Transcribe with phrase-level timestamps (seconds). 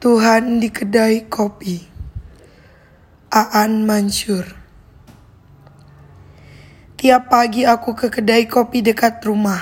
[0.00, 1.76] Tuhan di kedai kopi.
[3.36, 4.48] Aan Mansur.
[6.96, 9.60] Tiap pagi aku ke kedai kopi dekat rumah.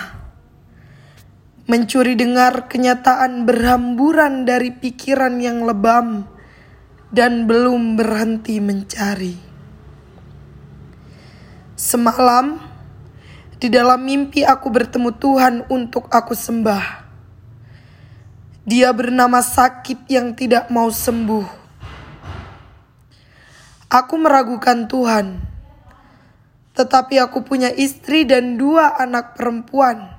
[1.67, 6.31] Mencuri dengar kenyataan berhamburan dari pikiran yang lebam
[7.11, 9.35] dan belum berhenti mencari.
[11.75, 12.63] Semalam,
[13.59, 17.08] di dalam mimpi aku bertemu Tuhan untuk aku sembah.
[18.69, 21.49] Dia bernama sakit yang tidak mau sembuh.
[23.89, 25.41] Aku meragukan Tuhan,
[26.77, 30.13] tetapi aku punya istri dan dua anak perempuan,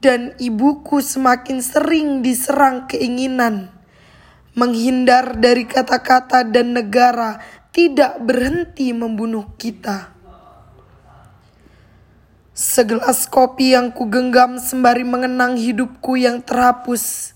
[0.00, 3.76] dan ibuku semakin sering diserang keinginan
[4.56, 10.17] menghindar dari kata-kata dan negara tidak berhenti membunuh kita.
[12.78, 17.34] Segelas kopi yang kugenggam sembari mengenang hidupku yang terhapus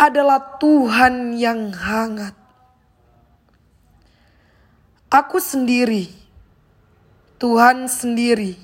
[0.00, 2.32] adalah Tuhan yang hangat.
[5.12, 6.08] Aku sendiri,
[7.36, 8.56] Tuhan sendiri.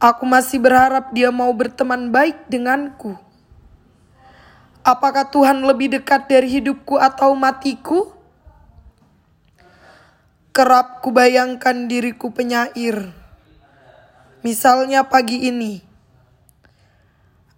[0.00, 3.12] Aku masih berharap Dia mau berteman baik denganku.
[4.80, 8.08] Apakah Tuhan lebih dekat dari hidupku atau matiku?
[10.56, 13.27] Kerap kubayangkan diriku penyair
[14.48, 15.76] Misalnya pagi ini,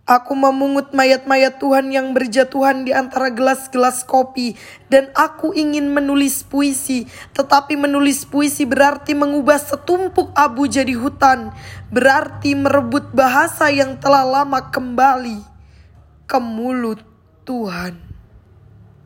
[0.02, 4.58] aku memungut mayat-mayat Tuhan yang berjatuhan di antara gelas-gelas kopi,
[4.90, 7.06] dan aku ingin menulis puisi.
[7.30, 11.54] Tetapi menulis puisi berarti mengubah setumpuk abu jadi hutan,
[11.94, 15.46] berarti merebut bahasa yang telah lama kembali
[16.26, 17.06] ke mulut
[17.46, 18.09] Tuhan.